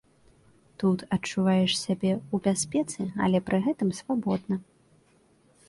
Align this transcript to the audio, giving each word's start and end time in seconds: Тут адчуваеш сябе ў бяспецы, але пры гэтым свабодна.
Тут 0.83 0.99
адчуваеш 1.17 1.75
сябе 1.85 2.09
ў 2.33 2.35
бяспецы, 2.47 3.01
але 3.27 3.43
пры 3.51 3.57
гэтым 3.67 3.89
свабодна. 4.01 4.55